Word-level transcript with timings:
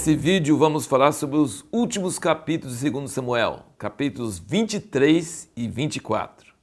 Nesse 0.00 0.16
vídeo 0.16 0.56
vamos 0.56 0.86
falar 0.86 1.12
sobre 1.12 1.36
os 1.36 1.62
últimos 1.70 2.18
capítulos 2.18 2.80
de 2.80 2.88
2 2.88 3.10
Samuel, 3.10 3.66
capítulos 3.76 4.38
23 4.38 5.50
e 5.54 5.68
24. 5.68 6.54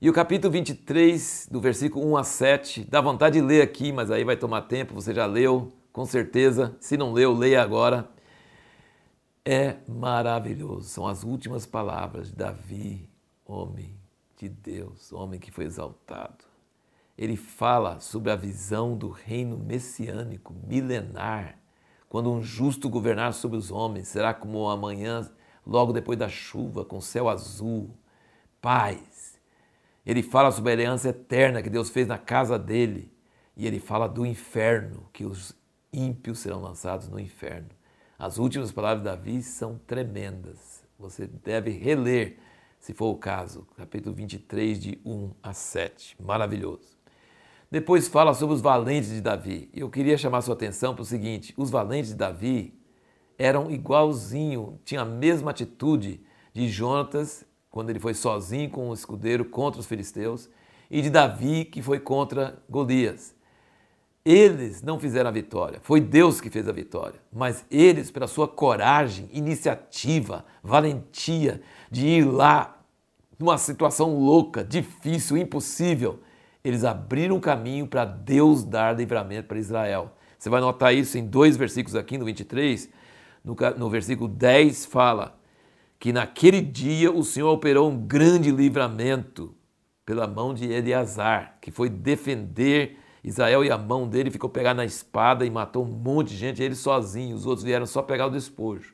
E 0.00 0.08
o 0.08 0.12
capítulo 0.14 0.50
23, 0.50 1.48
do 1.50 1.60
versículo 1.60 2.10
1 2.12 2.16
a 2.16 2.24
7, 2.24 2.84
dá 2.84 3.02
vontade 3.02 3.38
de 3.38 3.46
ler 3.46 3.60
aqui, 3.60 3.92
mas 3.92 4.10
aí 4.10 4.24
vai 4.24 4.38
tomar 4.38 4.62
tempo, 4.62 4.94
você 4.94 5.12
já 5.12 5.26
leu, 5.26 5.70
com 5.92 6.06
certeza. 6.06 6.74
Se 6.80 6.96
não 6.96 7.12
leu, 7.12 7.34
leia 7.34 7.62
agora. 7.62 8.08
É 9.44 9.76
maravilhoso, 9.86 10.88
são 10.88 11.06
as 11.06 11.24
últimas 11.24 11.66
palavras 11.66 12.28
de 12.28 12.36
Davi, 12.36 13.06
homem 13.44 14.00
de 14.34 14.48
Deus, 14.48 15.12
homem 15.12 15.38
que 15.38 15.50
foi 15.50 15.66
exaltado. 15.66 16.46
Ele 17.18 17.36
fala 17.36 18.00
sobre 18.00 18.30
a 18.30 18.34
visão 18.34 18.96
do 18.96 19.10
reino 19.10 19.58
messiânico, 19.58 20.54
milenar 20.66 21.58
quando 22.08 22.32
um 22.32 22.42
justo 22.42 22.88
governar 22.88 23.32
sobre 23.34 23.56
os 23.56 23.70
homens, 23.70 24.08
será 24.08 24.32
como 24.32 24.68
amanhã, 24.68 25.28
logo 25.66 25.92
depois 25.92 26.18
da 26.18 26.28
chuva, 26.28 26.84
com 26.84 27.00
céu 27.00 27.28
azul, 27.28 27.90
paz. 28.60 29.38
Ele 30.04 30.22
fala 30.22 30.52
sobre 30.52 30.70
a 30.70 30.74
aliança 30.74 31.08
eterna 31.08 31.62
que 31.62 31.70
Deus 31.70 31.90
fez 31.90 32.06
na 32.06 32.16
casa 32.16 32.58
dele. 32.58 33.12
E 33.56 33.66
ele 33.66 33.80
fala 33.80 34.06
do 34.06 34.24
inferno, 34.24 35.08
que 35.12 35.24
os 35.24 35.52
ímpios 35.92 36.40
serão 36.40 36.60
lançados 36.60 37.08
no 37.08 37.18
inferno. 37.18 37.70
As 38.18 38.38
últimas 38.38 38.70
palavras 38.70 39.00
de 39.00 39.04
Davi 39.04 39.42
são 39.42 39.78
tremendas. 39.86 40.84
Você 40.98 41.26
deve 41.26 41.70
reler, 41.70 42.38
se 42.78 42.94
for 42.94 43.06
o 43.06 43.16
caso, 43.16 43.66
capítulo 43.76 44.14
23, 44.14 44.78
de 44.78 45.00
1 45.04 45.32
a 45.42 45.52
7. 45.52 46.16
Maravilhoso. 46.22 46.95
Depois 47.70 48.06
fala 48.06 48.32
sobre 48.32 48.54
os 48.54 48.60
valentes 48.60 49.10
de 49.10 49.20
Davi. 49.20 49.68
Eu 49.74 49.90
queria 49.90 50.16
chamar 50.16 50.40
sua 50.42 50.54
atenção 50.54 50.94
para 50.94 51.02
o 51.02 51.06
seguinte: 51.06 51.52
os 51.56 51.68
valentes 51.68 52.10
de 52.10 52.16
Davi 52.16 52.74
eram 53.38 53.70
igualzinho, 53.70 54.78
tinham 54.84 55.02
a 55.02 55.06
mesma 55.06 55.50
atitude 55.50 56.20
de 56.54 56.68
Jonatas, 56.68 57.44
quando 57.70 57.90
ele 57.90 57.98
foi 57.98 58.14
sozinho 58.14 58.70
com 58.70 58.88
o 58.88 58.94
escudeiro 58.94 59.44
contra 59.44 59.80
os 59.80 59.86
filisteus, 59.86 60.48
e 60.90 61.02
de 61.02 61.10
Davi, 61.10 61.64
que 61.64 61.82
foi 61.82 61.98
contra 61.98 62.62
Golias. 62.70 63.34
Eles 64.24 64.82
não 64.82 64.98
fizeram 64.98 65.28
a 65.28 65.32
vitória, 65.32 65.78
foi 65.82 66.00
Deus 66.00 66.40
que 66.40 66.50
fez 66.50 66.68
a 66.68 66.72
vitória, 66.72 67.20
mas 67.32 67.64
eles, 67.70 68.10
pela 68.10 68.26
sua 68.26 68.48
coragem, 68.48 69.28
iniciativa, 69.32 70.44
valentia 70.62 71.62
de 71.90 72.06
ir 72.06 72.24
lá 72.24 72.80
numa 73.38 73.58
situação 73.58 74.18
louca, 74.18 74.64
difícil, 74.64 75.36
impossível, 75.36 76.20
eles 76.66 76.82
abriram 76.84 77.38
caminho 77.38 77.86
para 77.86 78.04
Deus 78.04 78.64
dar 78.64 78.96
livramento 78.96 79.46
para 79.46 79.56
Israel. 79.56 80.16
Você 80.36 80.50
vai 80.50 80.60
notar 80.60 80.92
isso 80.92 81.16
em 81.16 81.24
dois 81.24 81.56
versículos 81.56 81.94
aqui 81.94 82.18
no 82.18 82.24
23. 82.24 82.90
No, 83.44 83.56
no 83.78 83.88
versículo 83.88 84.28
10 84.28 84.86
fala 84.86 85.38
que 85.96 86.12
naquele 86.12 86.60
dia 86.60 87.12
o 87.12 87.22
Senhor 87.22 87.52
operou 87.52 87.88
um 87.88 87.96
grande 87.96 88.50
livramento 88.50 89.54
pela 90.04 90.26
mão 90.26 90.52
de 90.52 90.68
Eleazar, 90.68 91.56
que 91.60 91.70
foi 91.70 91.88
defender 91.88 92.98
Israel 93.22 93.64
e 93.64 93.70
a 93.70 93.78
mão 93.78 94.08
dele 94.08 94.32
ficou 94.32 94.50
pegar 94.50 94.74
na 94.74 94.84
espada 94.84 95.46
e 95.46 95.50
matou 95.50 95.84
um 95.84 95.88
monte 95.88 96.30
de 96.30 96.36
gente, 96.36 96.60
ele 96.60 96.74
sozinho, 96.74 97.36
os 97.36 97.46
outros 97.46 97.64
vieram 97.64 97.86
só 97.86 98.02
pegar 98.02 98.26
o 98.26 98.30
despojo. 98.30 98.92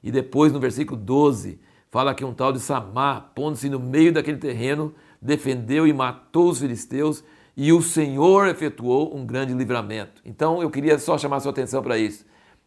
E 0.00 0.12
depois 0.12 0.52
no 0.52 0.60
versículo 0.60 0.96
12 0.96 1.60
fala 1.90 2.14
que 2.14 2.24
um 2.24 2.32
tal 2.32 2.52
de 2.52 2.60
Samar, 2.60 3.32
pondo-se 3.34 3.68
no 3.68 3.80
meio 3.80 4.12
daquele 4.12 4.38
terreno, 4.38 4.94
defendeu 5.20 5.86
e 5.86 5.92
matou 5.92 6.50
os 6.50 6.60
filisteus 6.60 7.22
e 7.56 7.72
o 7.72 7.82
Senhor 7.82 8.48
efetuou 8.48 9.14
um 9.14 9.26
grande 9.26 9.52
livramento. 9.52 10.22
Então 10.24 10.62
eu 10.62 10.70
queria 10.70 10.98
só 10.98 11.18
chamar 11.18 11.40
sua 11.40 11.52
atenção 11.52 11.82
para 11.82 11.98
isso. 11.98 12.24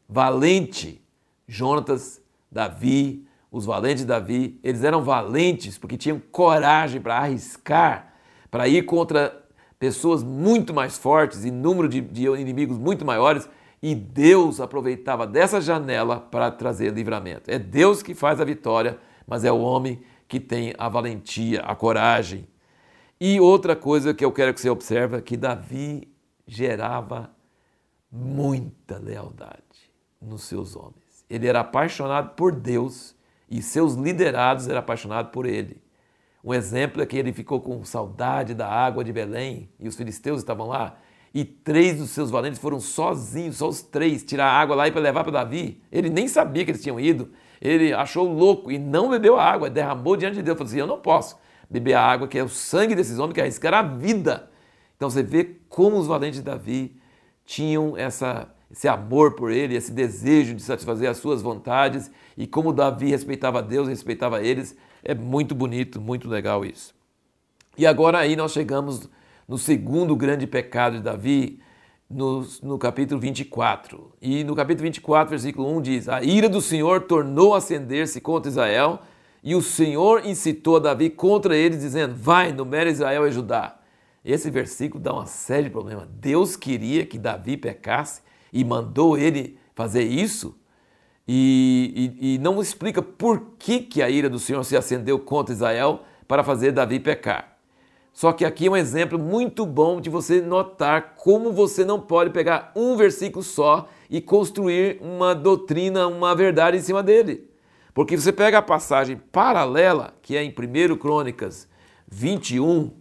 Valente, 0.07 1.01
Jonatas, 1.47 2.21
Davi, 2.51 3.25
os 3.51 3.65
valentes 3.65 4.01
de 4.01 4.07
Davi, 4.07 4.59
eles 4.63 4.83
eram 4.83 5.03
valentes 5.03 5.77
porque 5.77 5.97
tinham 5.97 6.21
coragem 6.31 7.01
para 7.01 7.17
arriscar, 7.17 8.13
para 8.51 8.67
ir 8.67 8.83
contra 8.83 9.43
pessoas 9.79 10.23
muito 10.23 10.73
mais 10.73 10.97
fortes 10.97 11.43
e 11.45 11.51
número 11.51 11.89
de, 11.89 12.01
de 12.01 12.25
inimigos 12.25 12.77
muito 12.77 13.03
maiores. 13.03 13.49
E 13.81 13.93
Deus 13.93 14.61
aproveitava 14.61 15.27
dessa 15.27 15.59
janela 15.59 16.19
para 16.19 16.49
trazer 16.49 16.93
livramento. 16.93 17.51
É 17.51 17.59
Deus 17.59 18.01
que 18.01 18.15
faz 18.15 18.39
a 18.39 18.45
vitória, 18.45 18.97
mas 19.27 19.43
é 19.43 19.51
o 19.51 19.59
homem 19.59 20.01
que 20.33 20.39
tem 20.39 20.73
a 20.79 20.89
valentia, 20.89 21.61
a 21.61 21.75
coragem. 21.75 22.47
E 23.21 23.39
outra 23.39 23.75
coisa 23.75 24.15
que 24.15 24.25
eu 24.25 24.31
quero 24.31 24.51
que 24.51 24.59
você 24.59 24.67
observe 24.67 25.15
é 25.15 25.21
que 25.21 25.37
Davi 25.37 26.11
gerava 26.47 27.29
muita 28.11 28.97
lealdade 28.97 29.61
nos 30.19 30.41
seus 30.41 30.75
homens. 30.75 31.23
Ele 31.29 31.45
era 31.45 31.59
apaixonado 31.59 32.33
por 32.35 32.51
Deus 32.51 33.15
e 33.47 33.61
seus 33.61 33.93
liderados 33.93 34.67
eram 34.67 34.79
apaixonados 34.79 35.31
por 35.31 35.45
ele. 35.45 35.79
Um 36.43 36.51
exemplo 36.51 37.03
é 37.03 37.05
que 37.05 37.15
ele 37.15 37.31
ficou 37.31 37.61
com 37.61 37.85
saudade 37.85 38.55
da 38.55 38.67
água 38.67 39.03
de 39.03 39.13
Belém 39.13 39.69
e 39.79 39.87
os 39.87 39.95
filisteus 39.95 40.39
estavam 40.39 40.67
lá. 40.67 40.97
E 41.31 41.45
três 41.45 41.99
dos 41.99 42.09
seus 42.09 42.31
valentes 42.31 42.59
foram 42.59 42.79
sozinhos, 42.79 43.57
só 43.57 43.69
os 43.69 43.83
três, 43.83 44.23
tirar 44.23 44.51
água 44.51 44.75
lá 44.75 44.87
e 44.87 44.91
para 44.91 44.99
levar 44.99 45.23
para 45.23 45.33
Davi. 45.33 45.79
Ele 45.91 46.09
nem 46.09 46.27
sabia 46.27 46.65
que 46.65 46.71
eles 46.71 46.81
tinham 46.81 46.99
ido 46.99 47.31
ele 47.63 47.93
achou 47.93 48.27
louco 48.27 48.69
e 48.69 48.77
não 48.77 49.09
bebeu 49.09 49.37
a 49.37 49.45
água, 49.45 49.69
derramou 49.69 50.17
diante 50.17 50.35
de 50.35 50.41
Deus. 50.41 50.57
Falou 50.57 50.69
assim: 50.69 50.79
Eu 50.79 50.87
não 50.87 50.99
posso 50.99 51.37
beber 51.69 51.93
a 51.93 52.01
água, 52.01 52.27
que 52.27 52.37
é 52.37 52.43
o 52.43 52.49
sangue 52.49 52.93
desses 52.93 53.17
homens 53.19 53.35
que 53.35 53.41
arriscaram 53.41 53.77
a 53.77 53.81
vida. 53.81 54.51
Então 54.97 55.09
você 55.09 55.23
vê 55.23 55.55
como 55.69 55.97
os 55.97 56.05
valentes 56.05 56.39
de 56.39 56.45
Davi 56.45 56.99
tinham 57.45 57.97
essa, 57.97 58.53
esse 58.69 58.85
amor 58.85 59.35
por 59.35 59.49
ele, 59.49 59.75
esse 59.75 59.93
desejo 59.93 60.53
de 60.53 60.61
satisfazer 60.61 61.09
as 61.09 61.17
suas 61.17 61.41
vontades 61.41 62.11
e 62.37 62.45
como 62.45 62.73
Davi 62.73 63.11
respeitava 63.11 63.63
Deus, 63.63 63.87
respeitava 63.87 64.43
eles. 64.43 64.75
É 65.01 65.15
muito 65.15 65.55
bonito, 65.55 66.01
muito 66.01 66.27
legal 66.27 66.65
isso. 66.65 66.93
E 67.77 67.87
agora 67.87 68.19
aí 68.19 68.35
nós 68.35 68.51
chegamos 68.51 69.09
no 69.47 69.57
segundo 69.57 70.17
grande 70.17 70.45
pecado 70.45 70.97
de 70.97 71.03
Davi, 71.03 71.61
no, 72.13 72.47
no 72.61 72.77
capítulo 72.77 73.19
24. 73.19 74.11
E 74.21 74.43
no 74.43 74.55
capítulo 74.55 74.83
24, 74.83 75.29
versículo 75.29 75.69
1 75.77 75.81
diz: 75.81 76.09
A 76.09 76.23
ira 76.23 76.47
do 76.47 76.61
Senhor 76.61 77.01
tornou 77.01 77.53
a 77.53 77.57
acender-se 77.57 78.21
contra 78.21 78.49
Israel, 78.49 78.99
e 79.43 79.55
o 79.55 79.61
Senhor 79.61 80.25
incitou 80.25 80.77
a 80.77 80.79
Davi 80.79 81.09
contra 81.09 81.55
eles, 81.55 81.79
dizendo: 81.79 82.15
Vai, 82.15 82.51
numera 82.51 82.89
Israel 82.89 83.27
e 83.27 83.31
Judá. 83.31 83.79
Esse 84.23 84.49
versículo 84.49 85.03
dá 85.03 85.13
uma 85.13 85.25
série 85.25 85.63
de 85.63 85.69
problemas. 85.69 86.07
Deus 86.07 86.55
queria 86.55 87.05
que 87.05 87.17
Davi 87.17 87.57
pecasse 87.57 88.21
e 88.53 88.63
mandou 88.63 89.17
ele 89.17 89.57
fazer 89.75 90.03
isso, 90.03 90.55
e, 91.27 92.15
e, 92.21 92.35
e 92.35 92.37
não 92.37 92.61
explica 92.61 93.01
por 93.01 93.53
que, 93.57 93.79
que 93.79 94.01
a 94.01 94.09
ira 94.09 94.29
do 94.29 94.39
Senhor 94.39 94.63
se 94.63 94.77
acendeu 94.77 95.17
contra 95.17 95.53
Israel 95.53 96.03
para 96.27 96.43
fazer 96.43 96.71
Davi 96.71 96.99
pecar. 96.99 97.52
Só 98.13 98.31
que 98.31 98.45
aqui 98.45 98.67
é 98.67 98.69
um 98.69 98.77
exemplo 98.77 99.17
muito 99.17 99.65
bom 99.65 99.99
de 99.99 100.07
você 100.07 100.39
notar 100.39 101.15
como 101.15 101.51
você 101.51 101.83
não 101.83 101.99
pode 101.99 102.29
pegar 102.29 102.71
um 102.75 102.95
versículo 102.95 103.43
só 103.43 103.89
e 104.07 104.21
construir 104.21 104.99
uma 105.01 105.33
doutrina, 105.33 106.07
uma 106.07 106.35
verdade 106.35 106.77
em 106.77 106.81
cima 106.81 107.01
dele. 107.01 107.49
Porque 107.91 108.15
você 108.15 108.31
pega 108.31 108.59
a 108.59 108.61
passagem 108.61 109.17
paralela, 109.17 110.13
que 110.21 110.37
é 110.37 110.43
em 110.43 110.49
1 110.49 110.95
Crônicas 110.97 111.67
21, 112.07 112.91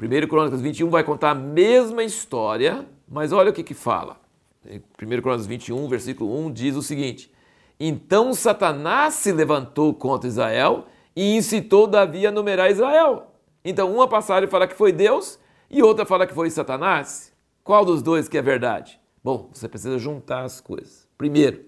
1 0.00 0.28
Crônicas 0.28 0.60
21 0.60 0.90
vai 0.90 1.02
contar 1.02 1.30
a 1.30 1.34
mesma 1.34 2.04
história, 2.04 2.84
mas 3.08 3.32
olha 3.32 3.50
o 3.50 3.52
que, 3.52 3.62
que 3.62 3.74
fala. 3.74 4.18
1 4.66 5.22
Crônicas 5.22 5.46
21, 5.46 5.88
versículo 5.88 6.38
1 6.46 6.52
diz 6.52 6.76
o 6.76 6.82
seguinte: 6.82 7.32
Então 7.80 8.34
Satanás 8.34 9.14
se 9.14 9.32
levantou 9.32 9.94
contra 9.94 10.28
Israel 10.28 10.86
e 11.16 11.34
incitou 11.34 11.86
Davi 11.86 12.26
a 12.26 12.30
numerar 12.30 12.70
Israel. 12.70 13.33
Então, 13.64 13.94
uma 13.94 14.06
passagem 14.06 14.48
fala 14.48 14.66
que 14.66 14.74
foi 14.74 14.92
Deus 14.92 15.38
e 15.70 15.82
outra 15.82 16.04
fala 16.04 16.26
que 16.26 16.34
foi 16.34 16.50
Satanás. 16.50 17.32
Qual 17.62 17.82
dos 17.82 18.02
dois 18.02 18.28
que 18.28 18.36
é 18.36 18.42
verdade? 18.42 19.00
Bom, 19.22 19.48
você 19.52 19.66
precisa 19.66 19.98
juntar 19.98 20.42
as 20.42 20.60
coisas. 20.60 21.08
Primeiro, 21.16 21.64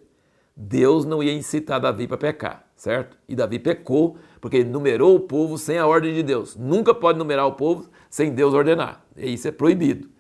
Deus 0.54 1.06
não 1.06 1.22
ia 1.22 1.32
incitar 1.32 1.81
Davi 1.81 2.06
para 2.06 2.19
pecar, 2.19 2.66
certo? 2.76 3.16
E 3.26 3.34
Davi 3.34 3.58
pecou 3.58 4.19
porque 4.43 4.58
ele 4.58 4.69
numerou 4.69 5.16
o 5.16 5.20
povo 5.20 5.56
sem 5.56 5.78
a 5.78 5.87
ordem 5.87 6.12
de 6.12 6.22
Deus. 6.22 6.54
Nunca 6.54 6.93
pode 6.93 7.19
numerar 7.19 7.46
o 7.46 7.52
povo 7.52 7.88
sem 8.10 8.31
Deus 8.31 8.52
ordenar. 8.52 9.02
E 9.16 9.32
isso 9.32 9.49
é 9.49 9.50
proibido. 9.50 10.10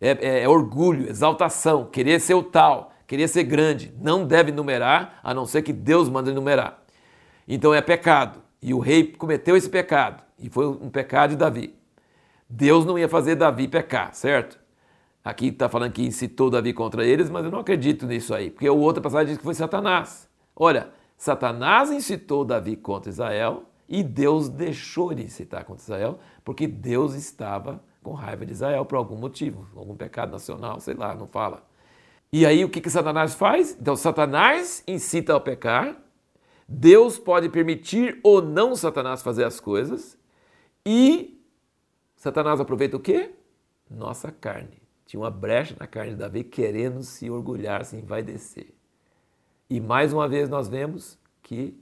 É, 0.00 0.10
é, 0.10 0.42
é 0.44 0.48
orgulho, 0.48 1.08
exaltação, 1.08 1.84
querer 1.84 2.18
ser 2.18 2.34
o 2.34 2.42
tal, 2.42 2.92
querer 3.06 3.28
ser 3.28 3.44
grande. 3.44 3.94
Não 4.00 4.26
deve 4.26 4.52
numerar, 4.52 5.20
a 5.22 5.34
não 5.34 5.44
ser 5.44 5.60
que 5.60 5.72
Deus 5.72 6.08
manda 6.08 6.32
numerar. 6.32 6.82
Então 7.46 7.74
é 7.74 7.82
pecado. 7.82 8.42
E 8.62 8.72
o 8.72 8.78
rei 8.78 9.04
cometeu 9.04 9.54
esse 9.54 9.68
pecado. 9.68 10.25
E 10.38 10.50
foi 10.50 10.66
um 10.66 10.90
pecado 10.90 11.30
de 11.30 11.36
Davi. 11.36 11.74
Deus 12.48 12.84
não 12.84 12.98
ia 12.98 13.08
fazer 13.08 13.34
Davi 13.34 13.66
pecar, 13.66 14.14
certo? 14.14 14.58
Aqui 15.24 15.48
está 15.48 15.68
falando 15.68 15.92
que 15.92 16.02
incitou 16.06 16.48
Davi 16.48 16.72
contra 16.72 17.04
eles, 17.04 17.28
mas 17.28 17.44
eu 17.44 17.50
não 17.50 17.58
acredito 17.58 18.06
nisso 18.06 18.32
aí, 18.32 18.50
porque 18.50 18.68
o 18.70 18.78
outro 18.78 19.02
passagem 19.02 19.28
diz 19.28 19.38
que 19.38 19.44
foi 19.44 19.54
Satanás. 19.54 20.28
Olha, 20.54 20.90
Satanás 21.16 21.90
incitou 21.90 22.44
Davi 22.44 22.76
contra 22.76 23.10
Israel 23.10 23.64
e 23.88 24.02
Deus 24.02 24.48
deixou 24.48 25.10
ele 25.10 25.24
incitar 25.24 25.64
contra 25.64 25.82
Israel, 25.82 26.18
porque 26.44 26.66
Deus 26.68 27.14
estava 27.14 27.82
com 28.02 28.12
raiva 28.12 28.46
de 28.46 28.52
Israel 28.52 28.84
por 28.84 28.94
algum 28.94 29.16
motivo, 29.16 29.66
algum 29.76 29.96
pecado 29.96 30.30
nacional, 30.30 30.78
sei 30.78 30.94
lá, 30.94 31.14
não 31.14 31.26
fala. 31.26 31.64
E 32.32 32.46
aí 32.46 32.64
o 32.64 32.68
que, 32.68 32.80
que 32.80 32.90
Satanás 32.90 33.34
faz? 33.34 33.76
Então 33.80 33.96
Satanás 33.96 34.84
incita 34.86 35.32
ao 35.32 35.40
pecar, 35.40 35.96
Deus 36.68 37.18
pode 37.18 37.48
permitir 37.48 38.20
ou 38.22 38.40
não 38.40 38.76
Satanás 38.76 39.22
fazer 39.22 39.44
as 39.44 39.58
coisas, 39.58 40.16
e 40.86 41.42
Satanás 42.14 42.60
aproveita 42.60 42.96
o 42.96 43.00
quê? 43.00 43.32
Nossa 43.90 44.30
carne. 44.30 44.80
Tinha 45.04 45.20
uma 45.20 45.30
brecha 45.30 45.76
na 45.78 45.86
carne 45.86 46.12
de 46.12 46.16
Davi 46.16 46.44
querendo 46.44 47.02
se 47.02 47.28
orgulhar, 47.28 47.84
se 47.84 47.96
envaidecer. 47.96 48.68
E 49.68 49.80
mais 49.80 50.12
uma 50.12 50.28
vez 50.28 50.48
nós 50.48 50.68
vemos 50.68 51.18
que 51.42 51.76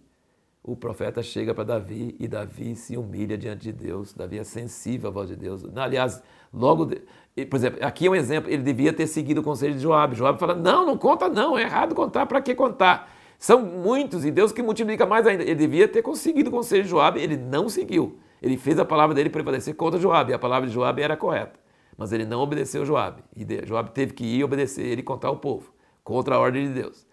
o 0.63 0.75
profeta 0.75 1.23
chega 1.23 1.55
para 1.55 1.65
Davi 1.65 2.17
e 2.19 2.27
Davi 2.27 2.75
se 2.75 2.97
humilha 2.97 3.37
diante 3.37 3.65
de 3.65 3.73
Deus. 3.73 4.15
Davi 4.15 4.39
é 4.39 4.45
sensível 4.45 5.11
à 5.11 5.13
voz 5.13 5.29
de 5.29 5.37
Deus. 5.37 5.63
Aliás, 5.77 6.23
logo, 6.51 6.87
de, 6.87 7.03
por 7.45 7.57
exemplo, 7.57 7.85
aqui 7.85 8.07
é 8.07 8.11
um 8.11 8.15
exemplo, 8.15 8.51
ele 8.51 8.63
devia 8.63 8.91
ter 8.91 9.07
seguido 9.07 9.43
o 9.43 9.45
conselho 9.45 9.75
de 9.75 9.81
Joab. 9.81 10.15
Joab 10.15 10.39
fala: 10.39 10.55
"Não, 10.55 10.87
não 10.87 10.97
conta 10.97 11.29
não, 11.29 11.59
é 11.59 11.63
errado 11.63 11.95
contar, 11.95 12.25
para 12.25 12.41
que 12.41 12.55
contar?" 12.55 13.13
São 13.39 13.61
muitos 13.63 14.25
e 14.25 14.31
Deus 14.31 14.53
que 14.53 14.63
multiplica 14.63 15.05
mais 15.05 15.27
ainda. 15.27 15.43
Ele 15.43 15.55
devia 15.55 15.87
ter 15.87 16.01
conseguido 16.01 16.49
o 16.49 16.53
conselho 16.53 16.85
de 16.85 16.89
Joab, 16.89 17.21
ele 17.21 17.37
não 17.37 17.69
seguiu. 17.69 18.19
Ele 18.45 18.59
fez 18.59 18.79
a 18.79 18.85
palavra 18.85 19.15
dele 19.15 19.31
prevalecer 19.31 19.75
contra 19.75 19.99
Joab, 19.99 20.31
e 20.31 20.35
a 20.35 20.39
palavra 20.39 20.69
de 20.69 20.75
Joab 20.75 21.01
era 21.01 21.17
correta. 21.17 21.59
Mas 21.97 22.13
ele 22.13 22.27
não 22.27 22.41
obedeceu 22.41 22.85
Joab. 22.85 23.25
E 23.35 23.67
Joab 23.67 23.93
teve 23.93 24.13
que 24.13 24.23
ir 24.23 24.45
obedecer 24.45 24.85
ele 24.85 25.01
e 25.01 25.03
contar 25.03 25.31
o 25.31 25.39
povo, 25.39 25.73
contra 26.03 26.35
a 26.35 26.39
ordem 26.39 26.69
de 26.69 26.75
Deus. 26.75 27.07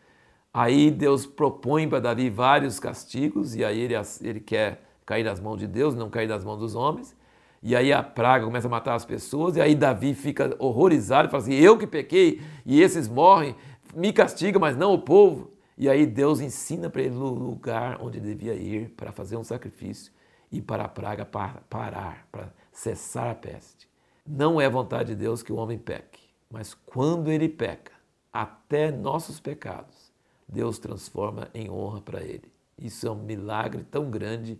Aí 0.53 0.91
Deus 0.91 1.25
propõe 1.25 1.87
para 1.87 2.01
Davi 2.01 2.29
vários 2.29 2.81
castigos, 2.81 3.55
e 3.55 3.63
aí 3.63 3.79
ele, 3.79 3.93
ele 4.21 4.41
quer 4.41 4.83
cair 5.05 5.23
nas 5.23 5.39
mãos 5.39 5.55
de 5.55 5.67
Deus, 5.67 5.95
não 5.95 6.09
cair 6.09 6.27
nas 6.27 6.43
mãos 6.43 6.57
dos 6.57 6.75
homens. 6.75 7.15
E 7.63 7.77
aí 7.77 7.93
a 7.93 8.03
praga 8.03 8.43
começa 8.43 8.67
a 8.67 8.69
matar 8.69 8.95
as 8.95 9.05
pessoas, 9.05 9.55
e 9.55 9.61
aí 9.61 9.73
Davi 9.73 10.13
fica 10.13 10.53
horrorizado 10.59 11.29
e 11.29 11.31
fala 11.31 11.43
assim: 11.43 11.53
Eu 11.53 11.77
que 11.77 11.87
pequei, 11.87 12.41
e 12.65 12.81
esses 12.81 13.07
morrem, 13.07 13.55
me 13.95 14.11
castiga, 14.11 14.59
mas 14.59 14.75
não 14.75 14.93
o 14.93 14.99
povo. 14.99 15.53
E 15.77 15.87
aí 15.87 16.05
Deus 16.05 16.41
ensina 16.41 16.89
para 16.89 17.03
ele 17.03 17.15
o 17.15 17.29
lugar 17.29 17.99
onde 18.01 18.19
devia 18.19 18.53
ir 18.53 18.89
para 18.97 19.13
fazer 19.13 19.37
um 19.37 19.45
sacrifício 19.45 20.11
e 20.51 20.61
para 20.61 20.83
a 20.83 20.89
praga 20.89 21.25
parar, 21.25 22.27
para 22.31 22.51
cessar 22.71 23.29
a 23.29 23.35
peste. 23.35 23.89
Não 24.25 24.59
é 24.59 24.69
vontade 24.69 25.09
de 25.09 25.15
Deus 25.15 25.41
que 25.41 25.53
o 25.53 25.55
homem 25.55 25.77
peque, 25.77 26.21
mas 26.49 26.73
quando 26.73 27.31
ele 27.31 27.47
peca, 27.47 27.93
até 28.31 28.91
nossos 28.91 29.39
pecados, 29.39 30.11
Deus 30.47 30.79
transforma 30.79 31.49
em 31.53 31.69
honra 31.69 32.01
para 32.01 32.21
ele. 32.21 32.51
Isso 32.77 33.07
é 33.07 33.11
um 33.11 33.23
milagre 33.23 33.83
tão 33.83 34.09
grande. 34.09 34.59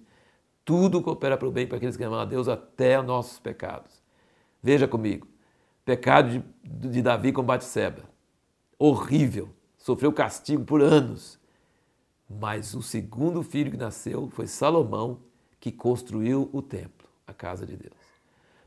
Tudo 0.63 1.01
coopera 1.01 1.37
para 1.37 1.47
o 1.47 1.51
bem 1.51 1.67
para 1.67 1.77
aqueles 1.77 1.97
que 1.97 2.03
amam 2.03 2.19
a 2.19 2.25
Deus, 2.25 2.47
até 2.47 3.01
nossos 3.01 3.39
pecados. 3.39 4.01
Veja 4.61 4.87
comigo, 4.87 5.27
pecado 5.83 6.29
de, 6.63 6.89
de 6.89 7.01
Davi 7.01 7.31
com 7.31 7.43
Batseba. 7.43 8.03
Horrível, 8.77 9.49
sofreu 9.77 10.13
castigo 10.13 10.63
por 10.63 10.81
anos. 10.81 11.39
Mas 12.29 12.73
o 12.73 12.81
segundo 12.81 13.43
filho 13.43 13.71
que 13.71 13.77
nasceu 13.77 14.29
foi 14.29 14.47
Salomão, 14.47 15.19
que 15.61 15.71
construiu 15.71 16.49
o 16.51 16.61
templo, 16.61 17.07
a 17.25 17.31
casa 17.31 17.65
de 17.65 17.77
Deus. 17.77 17.93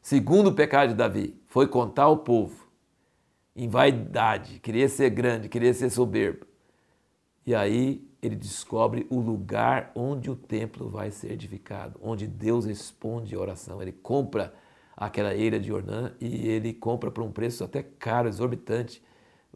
Segundo 0.00 0.46
o 0.46 0.54
pecado 0.54 0.90
de 0.90 0.94
Davi, 0.94 1.34
foi 1.48 1.66
contar 1.66 2.04
ao 2.04 2.18
povo 2.18 2.68
em 3.54 3.68
vaidade, 3.68 4.60
queria 4.60 4.88
ser 4.88 5.10
grande, 5.10 5.48
queria 5.48 5.74
ser 5.74 5.90
soberbo. 5.90 6.46
E 7.44 7.54
aí 7.54 8.08
ele 8.22 8.36
descobre 8.36 9.06
o 9.10 9.18
lugar 9.18 9.90
onde 9.94 10.30
o 10.30 10.36
templo 10.36 10.88
vai 10.88 11.10
ser 11.10 11.32
edificado, 11.32 11.98
onde 12.00 12.26
Deus 12.26 12.64
responde 12.64 13.34
a 13.34 13.40
oração. 13.40 13.82
Ele 13.82 13.92
compra 13.92 14.54
aquela 14.96 15.34
eira 15.34 15.58
de 15.58 15.72
Ornã 15.72 16.12
e 16.20 16.48
ele 16.48 16.72
compra 16.72 17.10
por 17.10 17.22
um 17.24 17.30
preço 17.30 17.64
até 17.64 17.82
caro, 17.82 18.28
exorbitante. 18.28 19.02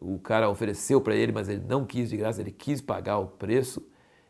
O 0.00 0.19
cara 0.19 0.50
ofereceu 0.50 1.00
para 1.00 1.14
ele, 1.14 1.32
mas 1.32 1.49
ele 1.49 1.64
não 1.67 1.85
quis 1.85 2.11
de 2.11 2.17
graça, 2.17 2.40
ele 2.40 2.52
quis 2.52 2.81
pagar 2.81 3.19
o 3.19 3.26
preço 3.26 3.82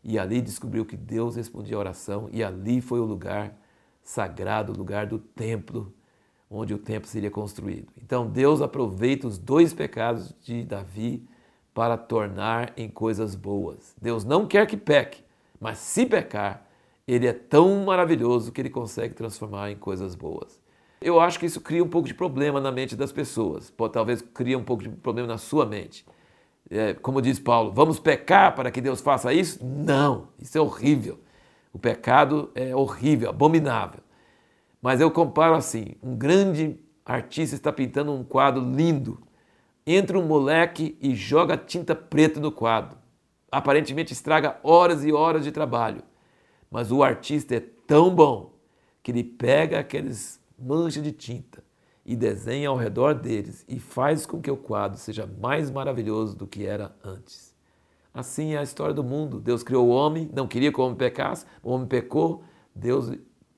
e 0.08 0.18
ali 0.18 0.40
descobriu 0.40 0.86
que 0.86 0.96
Deus 0.96 1.36
respondia 1.36 1.76
a 1.76 1.80
oração, 1.80 2.30
e 2.32 2.42
ali 2.42 2.80
foi 2.80 2.98
o 2.98 3.04
lugar 3.04 3.54
sagrado, 4.02 4.72
o 4.72 4.74
lugar 4.74 5.06
do 5.06 5.18
templo, 5.18 5.92
onde 6.50 6.72
o 6.72 6.78
templo 6.78 7.06
seria 7.06 7.30
construído. 7.30 7.92
Então 8.02 8.26
Deus 8.26 8.62
aproveita 8.62 9.26
os 9.26 9.36
dois 9.36 9.74
pecados 9.74 10.34
de 10.40 10.64
Davi 10.64 11.28
para 11.74 11.98
tornar 11.98 12.72
em 12.74 12.88
coisas 12.88 13.34
boas. 13.34 13.94
Deus 14.00 14.24
não 14.24 14.46
quer 14.46 14.66
que 14.66 14.78
peque, 14.78 15.22
mas 15.60 15.76
se 15.76 16.06
pecar, 16.06 16.66
ele 17.06 17.26
é 17.26 17.34
tão 17.34 17.84
maravilhoso 17.84 18.50
que 18.50 18.62
ele 18.62 18.70
consegue 18.70 19.12
transformar 19.12 19.70
em 19.70 19.76
coisas 19.76 20.14
boas. 20.14 20.58
Eu 21.02 21.20
acho 21.20 21.38
que 21.38 21.44
isso 21.44 21.60
cria 21.60 21.84
um 21.84 21.88
pouco 21.88 22.08
de 22.08 22.14
problema 22.14 22.62
na 22.62 22.72
mente 22.72 22.96
das 22.96 23.12
pessoas, 23.12 23.70
talvez 23.92 24.22
cria 24.22 24.56
um 24.56 24.64
pouco 24.64 24.84
de 24.84 24.88
problema 24.88 25.28
na 25.28 25.36
sua 25.36 25.66
mente 25.66 26.02
é, 26.70 26.94
como 26.94 27.22
diz 27.22 27.38
Paulo, 27.38 27.72
vamos 27.72 27.98
pecar 27.98 28.54
para 28.54 28.70
que 28.70 28.80
Deus 28.80 29.00
faça 29.00 29.32
isso? 29.32 29.64
Não, 29.64 30.28
isso 30.38 30.56
é 30.56 30.60
horrível. 30.60 31.18
O 31.72 31.78
pecado 31.78 32.50
é 32.54 32.74
horrível, 32.74 33.30
abominável. 33.30 34.00
Mas 34.80 35.00
eu 35.00 35.10
comparo 35.10 35.54
assim: 35.54 35.94
um 36.02 36.16
grande 36.16 36.78
artista 37.04 37.56
está 37.56 37.72
pintando 37.72 38.12
um 38.12 38.22
quadro 38.22 38.62
lindo, 38.62 39.20
entra 39.86 40.18
um 40.18 40.26
moleque 40.26 40.96
e 41.00 41.14
joga 41.14 41.56
tinta 41.56 41.94
preta 41.94 42.38
no 42.38 42.52
quadro. 42.52 42.98
Aparentemente 43.50 44.12
estraga 44.12 44.58
horas 44.62 45.04
e 45.04 45.12
horas 45.12 45.44
de 45.44 45.52
trabalho. 45.52 46.02
Mas 46.70 46.92
o 46.92 47.02
artista 47.02 47.56
é 47.56 47.60
tão 47.86 48.14
bom 48.14 48.52
que 49.02 49.10
ele 49.10 49.24
pega 49.24 49.78
aqueles 49.78 50.38
manchas 50.58 51.02
de 51.02 51.12
tinta 51.12 51.62
e 52.08 52.16
desenha 52.16 52.70
ao 52.70 52.76
redor 52.78 53.12
deles 53.12 53.66
e 53.68 53.78
faz 53.78 54.24
com 54.24 54.40
que 54.40 54.50
o 54.50 54.56
quadro 54.56 54.98
seja 54.98 55.26
mais 55.26 55.70
maravilhoso 55.70 56.34
do 56.34 56.46
que 56.46 56.64
era 56.64 56.90
antes. 57.04 57.54
Assim 58.14 58.54
é 58.54 58.58
a 58.58 58.62
história 58.62 58.94
do 58.94 59.04
mundo. 59.04 59.38
Deus 59.38 59.62
criou 59.62 59.86
o 59.86 59.90
homem, 59.90 60.30
não 60.32 60.48
queria 60.48 60.72
que 60.72 60.80
o 60.80 60.84
homem 60.84 60.96
pecasse, 60.96 61.44
o 61.62 61.70
homem 61.70 61.86
pecou, 61.86 62.42
Deus 62.74 63.12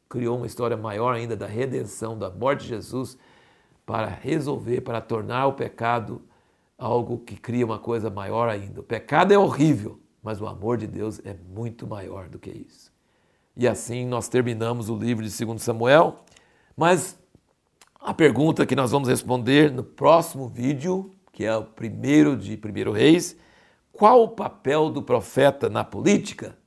criou 0.08 0.36
uma 0.36 0.48
história 0.48 0.76
maior 0.76 1.14
ainda 1.14 1.36
da 1.36 1.46
redenção, 1.46 2.18
da 2.18 2.28
morte 2.28 2.62
de 2.62 2.70
Jesus, 2.70 3.16
para 3.86 4.08
resolver, 4.08 4.80
para 4.80 5.00
tornar 5.00 5.46
o 5.46 5.52
pecado 5.52 6.20
algo 6.76 7.18
que 7.18 7.36
cria 7.36 7.64
uma 7.64 7.78
coisa 7.78 8.10
maior 8.10 8.48
ainda. 8.48 8.80
O 8.80 8.84
pecado 8.84 9.32
é 9.32 9.38
horrível, 9.38 10.00
mas 10.20 10.40
o 10.40 10.46
amor 10.48 10.76
de 10.76 10.88
Deus 10.88 11.20
é 11.24 11.36
muito 11.54 11.86
maior 11.86 12.28
do 12.28 12.36
que 12.36 12.50
isso. 12.50 12.92
E 13.56 13.68
assim 13.68 14.04
nós 14.04 14.28
terminamos 14.28 14.90
o 14.90 14.96
livro 14.96 15.24
de 15.24 15.44
2 15.44 15.62
Samuel, 15.62 16.16
mas 16.76 17.16
a 18.10 18.14
pergunta 18.14 18.66
que 18.66 18.74
nós 18.74 18.90
vamos 18.90 19.08
responder 19.08 19.70
no 19.70 19.84
próximo 19.84 20.48
vídeo, 20.48 21.12
que 21.32 21.44
é 21.44 21.56
o 21.56 21.62
primeiro 21.62 22.36
de 22.36 22.56
Primeiro 22.56 22.90
Reis, 22.90 23.36
qual 23.92 24.24
o 24.24 24.28
papel 24.28 24.90
do 24.90 25.00
profeta 25.00 25.68
na 25.68 25.84
política? 25.84 26.58